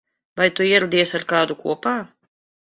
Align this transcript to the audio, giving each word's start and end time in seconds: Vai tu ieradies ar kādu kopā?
Vai 0.39 0.45
tu 0.55 0.65
ieradies 0.69 1.13
ar 1.19 1.27
kādu 1.35 1.59
kopā? 1.67 1.95